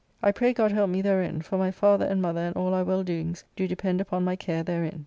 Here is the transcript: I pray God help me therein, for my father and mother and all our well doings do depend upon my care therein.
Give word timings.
I 0.23 0.31
pray 0.31 0.51
God 0.51 0.71
help 0.71 0.89
me 0.89 1.03
therein, 1.03 1.43
for 1.43 1.59
my 1.59 1.69
father 1.69 2.05
and 2.05 2.23
mother 2.23 2.39
and 2.39 2.55
all 2.55 2.73
our 2.73 2.83
well 2.83 3.03
doings 3.03 3.43
do 3.55 3.67
depend 3.67 4.01
upon 4.01 4.23
my 4.23 4.35
care 4.35 4.63
therein. 4.63 4.99